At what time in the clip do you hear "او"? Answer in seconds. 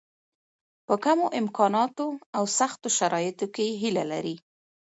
2.37-2.43